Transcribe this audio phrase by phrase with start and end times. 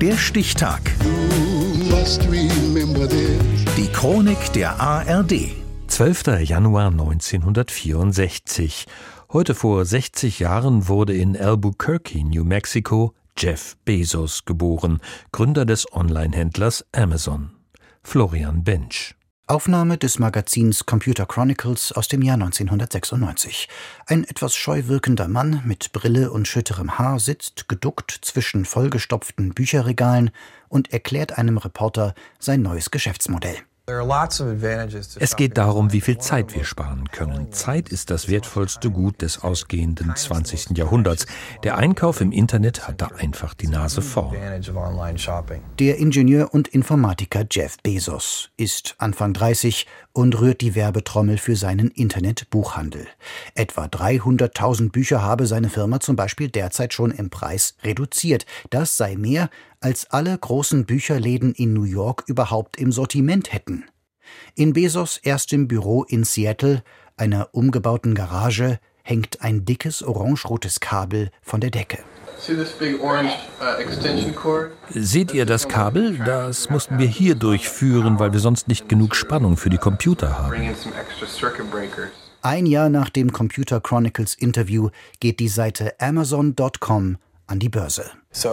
[0.00, 0.80] Der Stichtag.
[3.76, 5.50] Die Chronik der ARD.
[5.88, 6.26] 12.
[6.44, 8.86] Januar 1964.
[9.32, 15.00] Heute vor 60 Jahren wurde in Albuquerque, New Mexico, Jeff Bezos geboren,
[15.32, 17.50] Gründer des Online-Händlers Amazon.
[18.04, 19.16] Florian Bench.
[19.50, 23.70] Aufnahme des Magazins Computer Chronicles aus dem Jahr 1996.
[24.04, 30.32] Ein etwas scheu wirkender Mann mit Brille und schütterem Haar sitzt geduckt zwischen vollgestopften Bücherregalen
[30.68, 33.56] und erklärt einem Reporter sein neues Geschäftsmodell.
[35.18, 37.52] Es geht darum, wie viel Zeit wir sparen können.
[37.52, 40.76] Zeit ist das wertvollste Gut des ausgehenden 20.
[40.76, 41.26] Jahrhunderts.
[41.64, 44.36] Der Einkauf im Internet hat da einfach die Nase vorn.
[45.78, 49.86] Der Ingenieur und Informatiker Jeff Bezos ist Anfang 30
[50.18, 53.06] und rührt die Werbetrommel für seinen Internetbuchhandel.
[53.54, 58.44] Etwa 300.000 Bücher habe seine Firma zum Beispiel derzeit schon im Preis reduziert.
[58.70, 63.84] Das sei mehr, als alle großen Bücherläden in New York überhaupt im Sortiment hätten.
[64.56, 66.82] In Bezos erstem Büro in Seattle,
[67.16, 71.98] einer umgebauten Garage, hängt ein dickes orangerotes Kabel von der Decke.
[74.90, 76.18] Seht ihr das Kabel?
[76.24, 80.74] Das mussten wir hier durchführen, weil wir sonst nicht genug Spannung für die Computer haben.
[82.42, 88.04] Ein Jahr nach dem Computer Chronicles Interview geht die Seite Amazon.com an die Börse.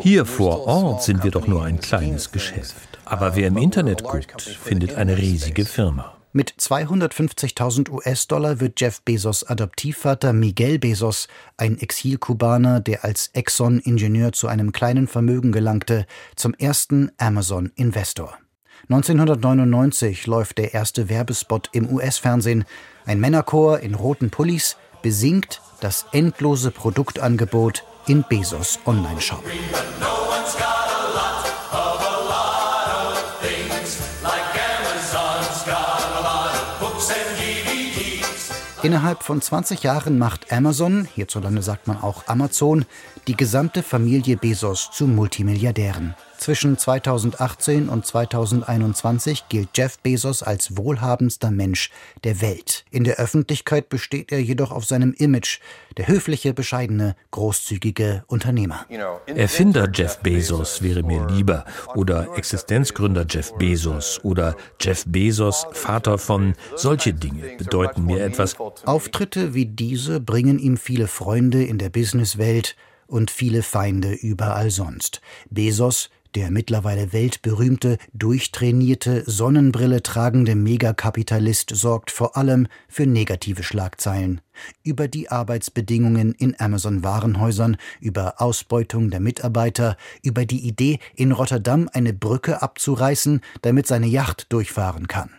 [0.00, 2.98] Hier vor Ort sind wir doch nur ein kleines Geschäft.
[3.04, 6.15] Aber wer im Internet guckt, findet eine riesige Firma.
[6.36, 14.46] Mit 250.000 US-Dollar wird Jeff Bezos Adoptivvater Miguel Bezos, ein Exil-Kubaner, der als Exxon-Ingenieur zu
[14.46, 18.36] einem kleinen Vermögen gelangte, zum ersten Amazon-Investor.
[18.90, 22.66] 1999 läuft der erste Werbespot im US-Fernsehen.
[23.06, 29.42] Ein Männerchor in roten Pullis besingt das endlose Produktangebot in Bezos Online-Shop.
[38.86, 42.84] Innerhalb von 20 Jahren macht Amazon, hierzulande sagt man auch Amazon,
[43.26, 46.14] die gesamte Familie Bezos zu Multimilliardären.
[46.38, 51.90] Zwischen 2018 und 2021 gilt Jeff Bezos als wohlhabendster Mensch
[52.24, 52.84] der Welt.
[52.90, 55.60] In der Öffentlichkeit besteht er jedoch auf seinem Image,
[55.96, 58.86] der höfliche, bescheidene, großzügige Unternehmer.
[59.26, 61.64] Erfinder Jeff Bezos wäre mir lieber
[61.94, 68.56] oder Existenzgründer Jeff Bezos oder Jeff Bezos, Vater von solche Dinge bedeuten mir etwas.
[68.84, 72.76] Auftritte wie diese bringen ihm viele Freunde in der Businesswelt
[73.06, 75.20] und viele Feinde überall sonst.
[75.50, 84.42] Bezos der mittlerweile weltberühmte, durchtrainierte, Sonnenbrille tragende Megakapitalist sorgt vor allem für negative Schlagzeilen.
[84.82, 92.12] Über die Arbeitsbedingungen in Amazon-Warenhäusern, über Ausbeutung der Mitarbeiter, über die Idee, in Rotterdam eine
[92.12, 95.30] Brücke abzureißen, damit seine Yacht durchfahren kann.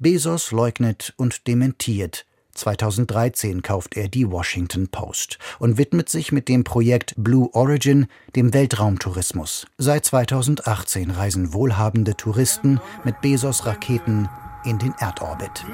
[0.00, 2.26] Bezos leugnet und dementiert,
[2.60, 8.06] 2013 kauft er die Washington Post und widmet sich mit dem Projekt Blue Origin
[8.36, 9.66] dem Weltraumtourismus.
[9.78, 14.28] Seit 2018 reisen wohlhabende Touristen mit Bezos Raketen
[14.64, 15.64] in den Erdorbit.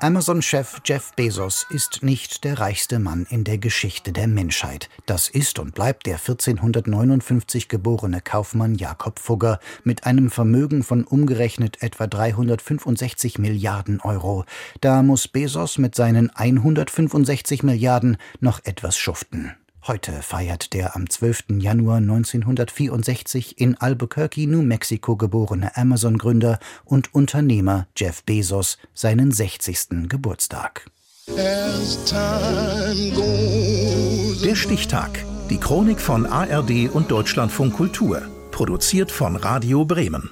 [0.00, 4.88] Amazon-Chef Jeff Bezos ist nicht der reichste Mann in der Geschichte der Menschheit.
[5.06, 11.82] Das ist und bleibt der 1459 geborene Kaufmann Jakob Fugger mit einem Vermögen von umgerechnet
[11.82, 14.44] etwa 365 Milliarden Euro.
[14.80, 19.54] Da muss Bezos mit seinen 165 Milliarden noch etwas schuften.
[19.86, 21.58] Heute feiert der am 12.
[21.58, 30.08] Januar 1964 in Albuquerque, New Mexico geborene Amazon-Gründer und Unternehmer Jeff Bezos seinen 60.
[30.08, 30.86] Geburtstag.
[34.42, 35.22] Der Stichtag.
[35.50, 38.22] Die Chronik von ARD und Deutschlandfunk Kultur.
[38.52, 40.30] Produziert von Radio Bremen.